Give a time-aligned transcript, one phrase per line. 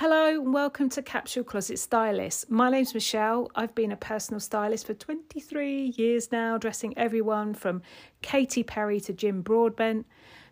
[0.00, 2.48] Hello and welcome to Capsule Closet Stylist.
[2.48, 3.50] My name's Michelle.
[3.56, 7.82] I've been a personal stylist for 23 years now, dressing everyone from
[8.22, 10.06] Katy Perry to Jim Broadbent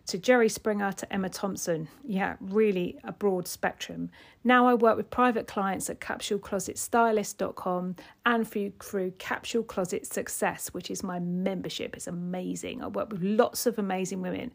[0.07, 1.89] to Jerry Springer to Emma Thompson.
[2.03, 4.09] Yeah, really a broad spectrum.
[4.43, 10.89] Now I work with private clients at capsuleclosetstylist.com and through, through Capsule Closet Success, which
[10.89, 11.95] is my membership.
[11.95, 12.81] It's amazing.
[12.81, 14.53] I work with lots of amazing women.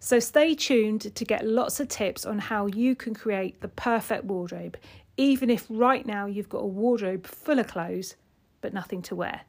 [0.00, 4.24] So stay tuned to get lots of tips on how you can create the perfect
[4.24, 4.78] wardrobe,
[5.18, 8.16] even if right now you've got a wardrobe full of clothes
[8.62, 9.42] but nothing to wear.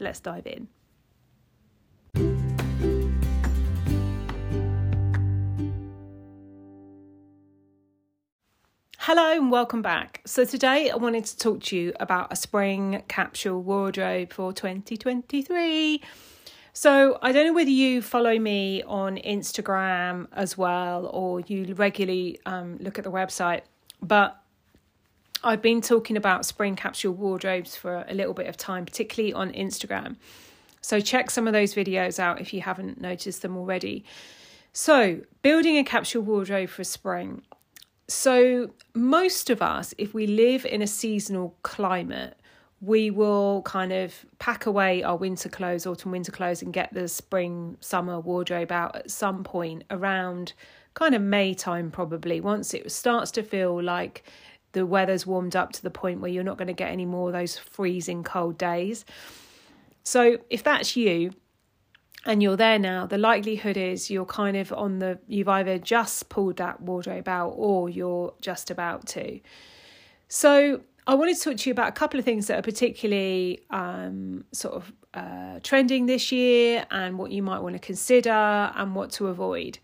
[0.00, 0.66] Let's dive in.
[9.06, 10.20] Hello and welcome back.
[10.24, 16.02] So, today I wanted to talk to you about a spring capsule wardrobe for 2023.
[16.72, 22.40] So, I don't know whether you follow me on Instagram as well or you regularly
[22.46, 23.60] um, look at the website,
[24.02, 24.42] but
[25.44, 29.52] I've been talking about spring capsule wardrobes for a little bit of time, particularly on
[29.52, 30.16] Instagram.
[30.80, 34.04] So, check some of those videos out if you haven't noticed them already.
[34.72, 37.42] So, building a capsule wardrobe for spring.
[38.08, 42.38] So, most of us, if we live in a seasonal climate,
[42.80, 47.08] we will kind of pack away our winter clothes, autumn winter clothes, and get the
[47.08, 50.52] spring summer wardrobe out at some point around
[50.94, 52.40] kind of May time, probably.
[52.40, 54.24] Once it starts to feel like
[54.72, 57.28] the weather's warmed up to the point where you're not going to get any more
[57.28, 59.04] of those freezing cold days.
[60.04, 61.32] So, if that's you,
[62.26, 66.28] and you're there now, the likelihood is you're kind of on the, you've either just
[66.28, 69.40] pulled that wardrobe out or you're just about to.
[70.28, 73.60] So, I wanted to talk to you about a couple of things that are particularly
[73.70, 78.92] um, sort of uh, trending this year and what you might want to consider and
[78.96, 79.78] what to avoid.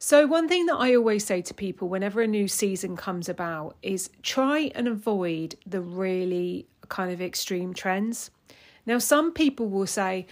[0.00, 3.76] So, one thing that I always say to people whenever a new season comes about
[3.82, 8.32] is try and avoid the really kind of extreme trends.
[8.86, 10.26] Now, some people will say,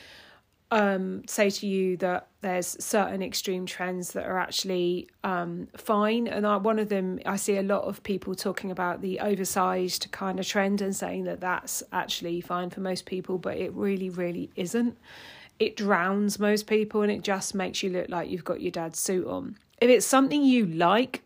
[0.70, 6.28] um, say to you that there's certain extreme trends that are actually um, fine.
[6.28, 10.08] And I, one of them, I see a lot of people talking about the oversized
[10.12, 14.10] kind of trend and saying that that's actually fine for most people, but it really,
[14.10, 14.96] really isn't.
[15.58, 19.00] It drowns most people and it just makes you look like you've got your dad's
[19.00, 19.56] suit on.
[19.80, 21.22] If it's something you like,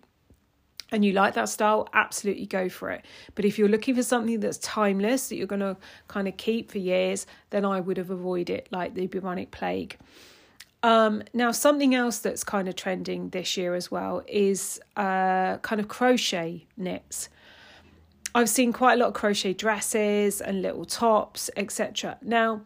[0.93, 3.05] and you like that style, absolutely go for it.
[3.35, 5.77] But if you're looking for something that's timeless, that you're going to
[6.07, 9.97] kind of keep for years, then I would have avoided it like the bubonic plague.
[10.83, 15.81] Um, now, something else that's kind of trending this year as well is uh, kind
[15.81, 17.31] of crochet knits.
[18.35, 22.19] I've seen quite a lot of crochet dresses and little tops, etc.
[22.21, 22.63] Now,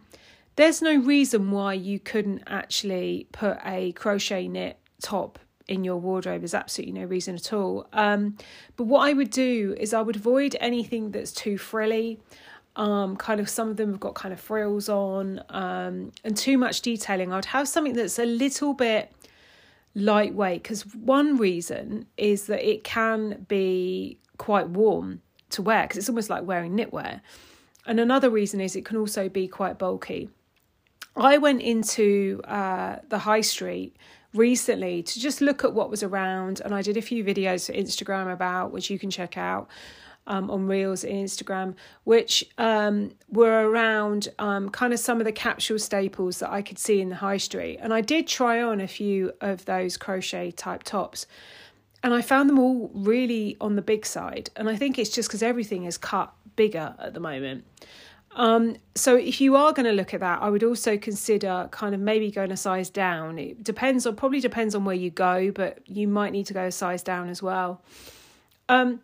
[0.56, 6.44] there's no reason why you couldn't actually put a crochet knit top in your wardrobe
[6.44, 7.86] is absolutely no reason at all.
[7.92, 8.36] Um,
[8.76, 12.20] but what I would do is I would avoid anything that's too frilly.
[12.76, 16.58] Um, kind of some of them have got kind of frills on um, and too
[16.58, 17.32] much detailing.
[17.32, 19.12] I'd have something that's a little bit
[19.94, 26.08] lightweight because one reason is that it can be quite warm to wear because it's
[26.08, 27.22] almost like wearing knitwear.
[27.86, 30.28] And another reason is it can also be quite bulky.
[31.16, 33.96] I went into uh, the high street
[34.36, 36.60] recently to just look at what was around.
[36.64, 39.68] And I did a few videos for Instagram about, which you can check out
[40.26, 41.74] um, on Reels in Instagram,
[42.04, 46.78] which um, were around um, kind of some of the capsule staples that I could
[46.78, 47.78] see in the high street.
[47.80, 51.26] And I did try on a few of those crochet type tops.
[52.02, 54.50] And I found them all really on the big side.
[54.56, 57.64] And I think it's just because everything is cut bigger at the moment.
[58.36, 61.94] Um, so if you are going to look at that, I would also consider kind
[61.94, 63.38] of maybe going a size down.
[63.38, 66.64] It depends on probably depends on where you go, but you might need to go
[66.64, 67.80] a size down as well.
[68.68, 69.00] Um,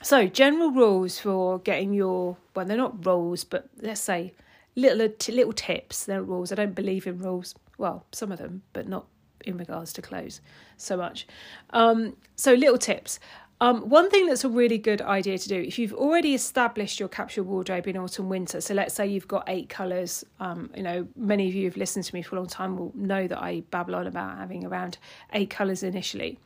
[0.00, 4.32] so general rules for getting your well, they're not rules, but let's say
[4.76, 6.04] little little tips.
[6.04, 6.52] They're rules.
[6.52, 7.56] I don't believe in rules.
[7.78, 9.06] Well, some of them, but not
[9.44, 10.40] in regards to clothes
[10.76, 11.26] so much.
[11.70, 13.18] Um, so little tips.
[13.62, 17.08] Um, one thing that's a really good idea to do if you've already established your
[17.08, 18.60] capsule wardrobe in autumn winter.
[18.60, 20.24] So let's say you've got eight colours.
[20.40, 22.90] Um, you know, many of you who've listened to me for a long time will
[22.96, 24.98] know that I babble on about having around
[25.32, 26.40] eight colours initially.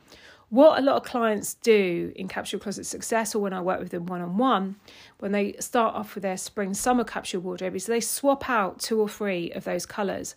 [0.49, 3.89] What a lot of clients do in Capsule Closet Success, or when I work with
[3.89, 4.75] them one on one,
[5.17, 9.01] when they start off with their spring summer capsule wardrobe, is they swap out two
[9.01, 10.35] or three of those colours.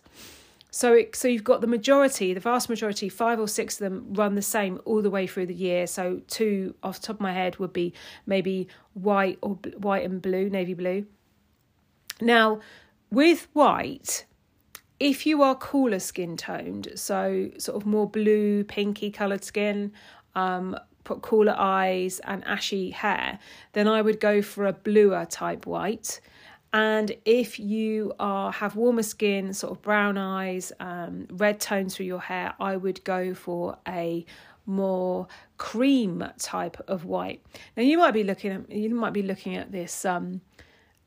[0.73, 4.13] So, it, so you've got the majority, the vast majority, five or six of them
[4.13, 5.85] run the same all the way through the year.
[5.85, 7.93] So, two off the top of my head would be
[8.25, 11.05] maybe white or white and blue, navy blue.
[12.21, 12.61] Now,
[13.11, 14.25] with white,
[14.99, 19.91] if you are cooler skin toned, so sort of more blue, pinky coloured skin,
[20.35, 23.39] um, put cooler eyes and ashy hair,
[23.73, 26.21] then I would go for a bluer type white.
[26.73, 32.05] And if you are have warmer skin, sort of brown eyes, um, red tones through
[32.05, 34.25] your hair, I would go for a
[34.65, 35.27] more
[35.57, 37.43] cream type of white.
[37.75, 40.41] Now you might be looking at you might be looking at this um,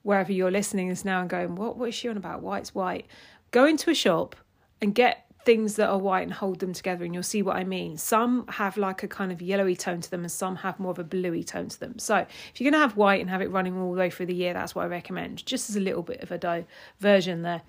[0.02, 2.42] wherever you're listening is now and going, what what is she on about?
[2.42, 3.06] White's white.
[3.50, 4.36] Go into a shop
[4.82, 7.64] and get things that are white and hold them together and you'll see what I
[7.64, 7.96] mean.
[7.96, 10.98] Some have like a kind of yellowy tone to them and some have more of
[10.98, 11.98] a bluey tone to them.
[11.98, 14.26] So if you're going to have white and have it running all the way through
[14.26, 15.44] the year, that's what I recommend.
[15.46, 17.62] Just as a little bit of a diversion there.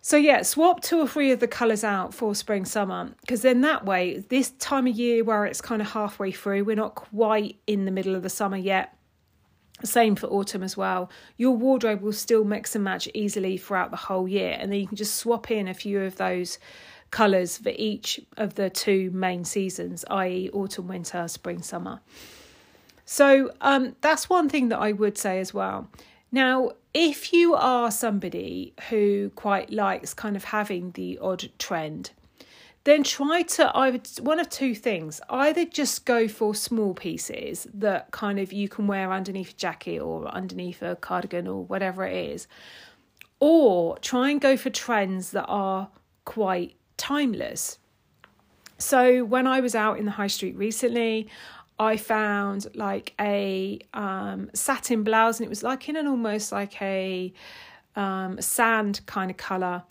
[0.00, 3.62] So yeah, swap two or three of the colours out for spring summer because then
[3.62, 7.58] that way, this time of year where it's kind of halfway through, we're not quite
[7.66, 8.94] in the middle of the summer yet.
[9.82, 11.10] Same for autumn as well.
[11.36, 14.86] Your wardrobe will still mix and match easily throughout the whole year, and then you
[14.86, 16.58] can just swap in a few of those
[17.10, 22.00] colours for each of the two main seasons, i.e., autumn, winter, spring, summer.
[23.04, 25.88] So um, that's one thing that I would say as well.
[26.32, 32.10] Now, if you are somebody who quite likes kind of having the odd trend,
[32.84, 35.20] then try to either one of two things.
[35.30, 40.00] Either just go for small pieces that kind of you can wear underneath a jacket
[40.00, 42.46] or underneath a cardigan or whatever it is
[43.40, 45.88] or try and go for trends that are
[46.24, 47.78] quite timeless.
[48.78, 51.28] So when i was out in the high street recently
[51.78, 56.80] i found like a um, satin blouse and it was like in an almost like
[56.80, 57.32] a
[57.96, 59.82] um, sand kind of color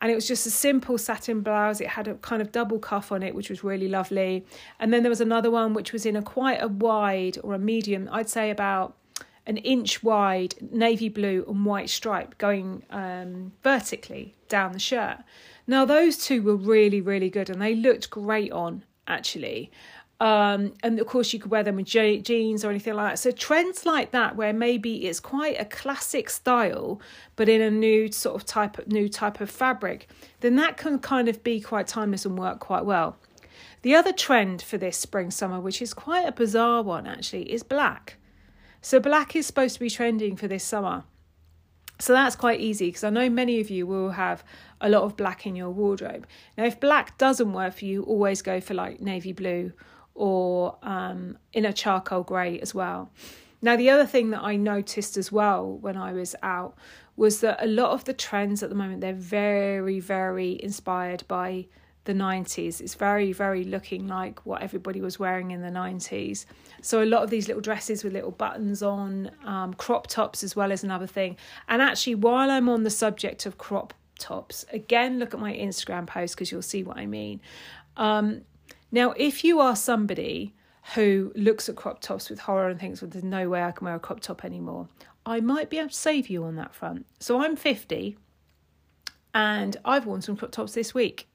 [0.00, 1.80] and it was just a simple satin blouse.
[1.80, 4.46] It had a kind of double cuff on it, which was really lovely.
[4.78, 7.58] And then there was another one which was in a quite a wide or a
[7.58, 8.96] medium, I'd say about
[9.46, 15.18] an inch wide navy blue and white stripe going um, vertically down the shirt.
[15.66, 19.70] Now those two were really really good and they looked great on actually.
[20.20, 23.18] Um, and of course, you could wear them with jeans or anything like that.
[23.18, 27.00] So trends like that, where maybe it's quite a classic style,
[27.36, 30.08] but in a new sort of type of new type of fabric,
[30.40, 33.16] then that can kind of be quite timeless and work quite well.
[33.80, 37.62] The other trend for this spring summer, which is quite a bizarre one actually, is
[37.62, 38.16] black.
[38.82, 41.04] So black is supposed to be trending for this summer.
[41.98, 44.44] So that's quite easy because I know many of you will have
[44.82, 46.26] a lot of black in your wardrobe.
[46.56, 49.72] Now, if black doesn't work for you, always go for like navy blue
[50.14, 53.10] or um, in a charcoal grey as well.
[53.62, 56.76] Now, the other thing that I noticed as well when I was out
[57.16, 61.66] was that a lot of the trends at the moment they're very, very inspired by
[62.04, 62.80] the 90s.
[62.80, 66.46] It's very, very looking like what everybody was wearing in the 90s.
[66.80, 70.56] So, a lot of these little dresses with little buttons on, um, crop tops as
[70.56, 71.36] well as another thing.
[71.68, 76.06] And actually, while I'm on the subject of crop tops, again, look at my Instagram
[76.06, 77.42] post because you'll see what I mean.
[77.98, 78.42] Um,
[78.90, 80.54] now, if you are somebody
[80.94, 83.84] who looks at crop tops with horror and thinks, well, there's no way I can
[83.84, 84.88] wear a crop top anymore,
[85.24, 87.06] I might be able to save you on that front.
[87.18, 88.16] So I'm 50
[89.34, 91.28] and I've worn some crop tops this week,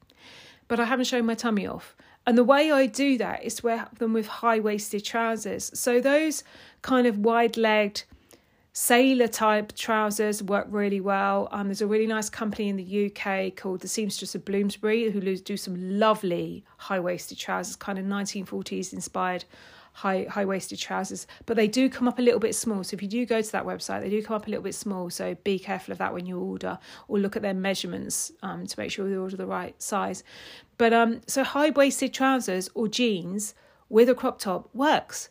[0.68, 1.96] but I haven't shown my tummy off.
[2.28, 5.72] And the way I do that is to wear them with high waisted trousers.
[5.80, 6.44] So those
[6.82, 8.04] kind of wide legged,
[8.78, 11.48] sailor type trousers work really well.
[11.54, 15.38] Um, there's a really nice company in the UK called the Seamstress of Bloomsbury who
[15.38, 19.46] do some lovely high waisted trousers, kind of 1940s inspired
[19.94, 21.26] high high waisted trousers.
[21.46, 22.84] But they do come up a little bit small.
[22.84, 24.76] So if you do go to that website, they do come up a little bit
[24.76, 25.10] small.
[25.10, 28.78] So be careful of that when you order, or look at their measurements um, to
[28.78, 30.22] make sure you order the right size.
[30.78, 33.56] But um, so high waisted trousers or jeans
[33.88, 35.30] with a crop top works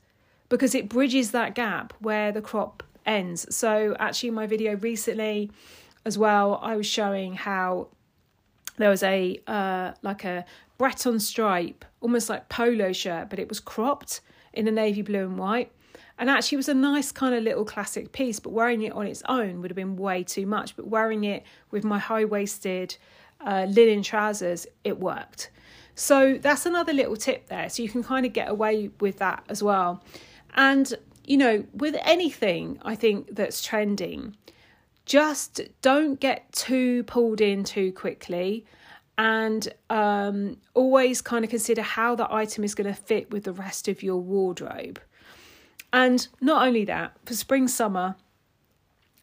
[0.48, 3.54] because it bridges that gap where the crop ends.
[3.54, 5.50] So actually, in my video recently,
[6.04, 7.88] as well, I was showing how
[8.76, 10.44] there was a uh, like a
[10.78, 14.20] Breton stripe, almost like polo shirt, but it was cropped
[14.52, 15.70] in a navy blue and white.
[16.18, 19.06] And actually, it was a nice kind of little classic piece, but wearing it on
[19.06, 20.76] its own would have been way too much.
[20.76, 22.96] But wearing it with my high waisted
[23.40, 25.50] uh, linen trousers, it worked.
[25.96, 27.68] So that's another little tip there.
[27.68, 30.02] So you can kind of get away with that as well.
[30.54, 30.92] And
[31.24, 34.36] you know, with anything I think that's trending,
[35.06, 38.64] just don't get too pulled in too quickly
[39.16, 43.52] and um, always kind of consider how the item is going to fit with the
[43.52, 45.00] rest of your wardrobe.
[45.92, 48.16] And not only that, for spring, summer,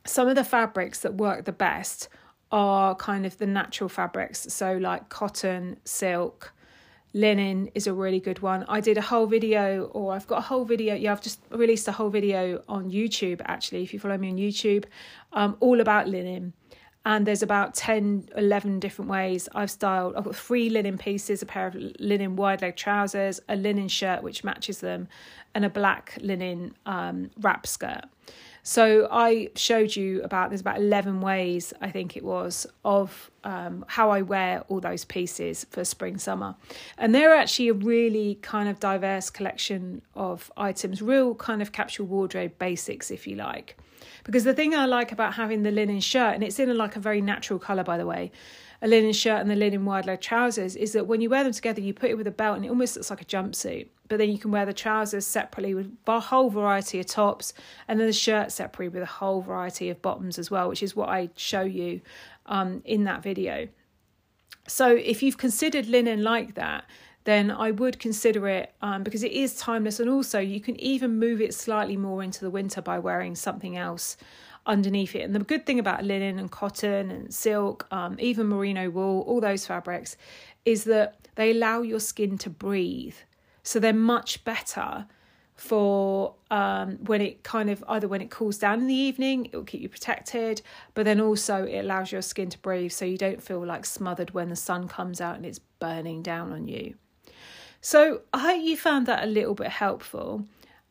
[0.06, 2.08] some of the fabrics that work the best
[2.52, 4.54] are kind of the natural fabrics.
[4.54, 6.54] So, like cotton, silk,
[7.14, 8.66] linen is a really good one.
[8.68, 10.96] I did a whole video, or I've got a whole video.
[10.96, 13.84] Yeah, I've just released a whole video on YouTube actually.
[13.84, 14.86] If you follow me on YouTube,
[15.34, 16.54] um, all about linen.
[17.06, 20.16] And there's about 10 11 different ways i've styled.
[20.16, 24.24] I've got three linen pieces a pair of linen wide leg trousers a linen shirt
[24.24, 25.08] which matches them
[25.54, 28.06] and a black linen um, wrap skirt.
[28.64, 33.84] So I showed you about there's about eleven ways I think it was of um,
[33.88, 36.56] how I wear all those pieces for spring summer,
[36.98, 42.06] and they're actually a really kind of diverse collection of items, real kind of capsule
[42.06, 43.78] wardrobe basics, if you like.
[44.24, 46.96] Because the thing I like about having the linen shirt, and it's in a, like
[46.96, 48.32] a very natural colour, by the way,
[48.82, 51.54] a linen shirt and the linen wide leg trousers, is that when you wear them
[51.54, 53.88] together, you put it with a belt and it almost looks like a jumpsuit.
[54.08, 57.54] But then you can wear the trousers separately with a whole variety of tops
[57.88, 60.98] and then the shirt separately with a whole variety of bottoms as well which is
[60.98, 62.02] what i show you
[62.48, 63.70] um, in that video.
[64.68, 66.86] So if you've considered linen like that
[67.24, 71.20] then I would consider it um, because it is timeless, and also you can even
[71.20, 74.18] move it slightly more into the winter by wearing something else
[74.66, 75.22] underneath it.
[75.22, 79.42] And the good thing about linen and cotton and silk, um, even merino wool, all
[79.42, 80.18] those fabrics,
[80.66, 83.16] is that they allow your skin to breathe.
[83.64, 85.06] So they're much better
[85.56, 89.56] for um, when it kind of either when it cools down in the evening, it
[89.56, 90.62] will keep you protected,
[90.96, 94.32] but then also it allows your skin to breathe so you don't feel like smothered
[94.32, 96.96] when the sun comes out and it's burning down on you.
[97.82, 100.46] So I hope you found that a little bit helpful.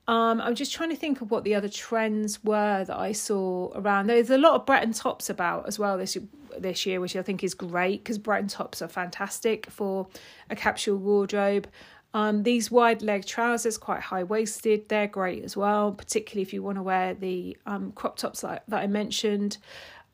[0.08, 3.70] Um, I'm just trying to think of what the other trends were that I saw
[3.76, 4.08] around.
[4.08, 6.18] There's a lot of Breton tops about as well this
[6.58, 10.08] this year, which I think is great because Breton tops are fantastic for
[10.50, 11.68] a capsule wardrobe.
[12.12, 16.60] Um, these wide leg trousers, quite high waisted, they're great as well, particularly if you
[16.60, 19.58] want to wear the um, crop tops that, that I mentioned.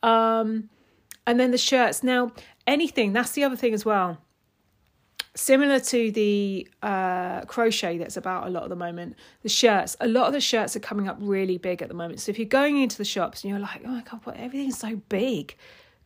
[0.03, 0.69] Um,
[1.27, 2.03] and then the shirts.
[2.03, 2.33] Now,
[2.67, 4.19] anything, that's the other thing as well.
[5.37, 10.09] Similar to the uh, crochet that's about a lot at the moment, the shirts, a
[10.09, 12.21] lot of the shirts are coming up really big at the moment.
[12.21, 14.79] So if you're going into the shops and you're like, oh my God, what, everything's
[14.79, 15.55] so big,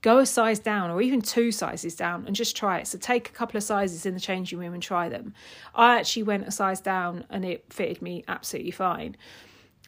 [0.03, 2.89] go a size down or even two sizes down and just try it.
[2.89, 5.33] So take a couple of sizes in the changing room and try them.
[5.77, 9.17] I actually went a size down and it fitted me absolutely fine.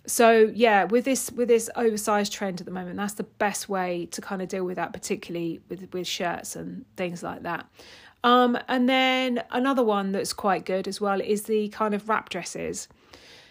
[0.06, 4.06] So yeah, with this with this oversized trend at the moment, that's the best way
[4.06, 7.66] to kind of deal with that, particularly with with shirts and things like that.
[8.24, 12.28] Um, and then another one that's quite good as well is the kind of wrap
[12.28, 12.88] dresses.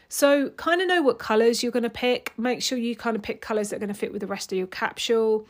[0.07, 2.33] So, kind of know what colours you're going to pick.
[2.37, 4.51] Make sure you kind of pick colours that are going to fit with the rest
[4.51, 5.47] of your capsule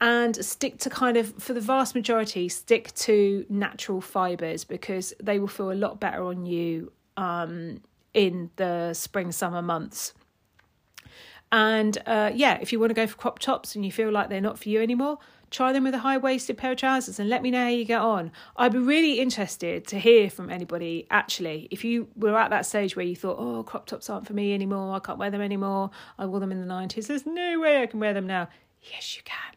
[0.00, 5.38] and stick to kind of for the vast majority stick to natural fibers because they
[5.38, 7.80] will feel a lot better on you um,
[8.14, 10.14] in the spring summer months
[11.52, 14.28] and uh, yeah if you want to go for crop tops and you feel like
[14.28, 15.18] they're not for you anymore
[15.50, 17.84] try them with a high waisted pair of trousers and let me know how you
[17.84, 18.30] get on.
[18.56, 21.68] I'd be really interested to hear from anybody actually.
[21.70, 24.54] If you were at that stage where you thought oh crop tops aren't for me
[24.54, 24.94] anymore.
[24.94, 25.90] I can't wear them anymore.
[26.18, 28.48] I wore them in the 90s there's no way i can wear them now.
[28.82, 29.54] Yes you can.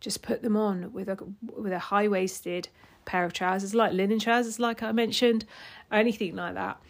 [0.00, 1.18] Just put them on with a
[1.56, 2.68] with a high waisted
[3.04, 5.44] pair of trousers, like linen trousers, like I mentioned,
[5.90, 6.80] anything like that.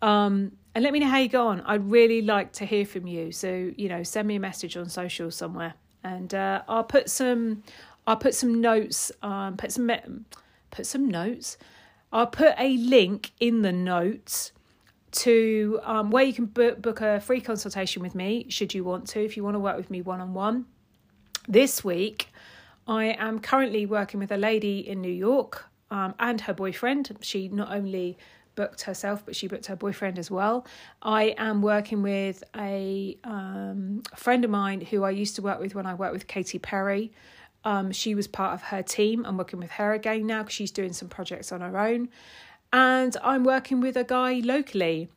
[0.00, 1.60] Um, and let me know how you go on.
[1.62, 3.32] I'd really like to hear from you.
[3.32, 5.74] So you know, send me a message on social somewhere,
[6.04, 7.62] and uh, I'll put some
[8.06, 9.10] I'll put some notes.
[9.22, 9.90] Um, put some
[10.70, 11.56] put some notes.
[12.12, 14.52] I'll put a link in the notes
[15.12, 19.06] to um, where you can book, book a free consultation with me, should you want
[19.08, 20.66] to, if you want to work with me one on one.
[21.48, 22.28] This week,
[22.86, 27.16] I am currently working with a lady in New York um, and her boyfriend.
[27.20, 28.16] She not only
[28.54, 30.66] booked herself, but she booked her boyfriend as well.
[31.02, 35.74] I am working with a um, friend of mine who I used to work with
[35.74, 37.12] when I worked with Katy Perry.
[37.64, 39.24] Um, she was part of her team.
[39.24, 42.08] I'm working with her again now because she's doing some projects on her own.
[42.72, 45.08] And I'm working with a guy locally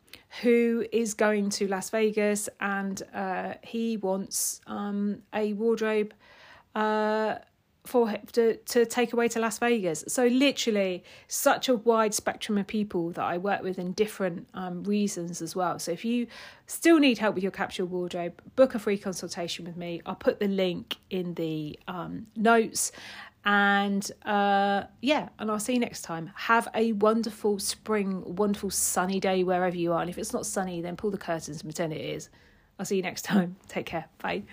[0.42, 6.14] who is going to Las Vegas and uh, he wants um, a wardrobe.
[6.76, 7.36] Uh,
[7.88, 10.04] for to, to take away to Las Vegas.
[10.08, 14.84] So literally such a wide spectrum of people that I work with in different um,
[14.84, 15.80] reasons as well.
[15.80, 16.28] So if you
[16.66, 20.02] still need help with your capsule wardrobe, book a free consultation with me.
[20.06, 22.92] I'll put the link in the um, notes.
[23.46, 26.32] And uh, yeah, and I'll see you next time.
[26.36, 30.02] Have a wonderful spring, wonderful sunny day wherever you are.
[30.02, 32.30] And if it's not sunny, then pull the curtains and pretend it is.
[32.78, 33.56] I'll see you next time.
[33.70, 34.06] Take care.
[34.20, 34.44] Bye.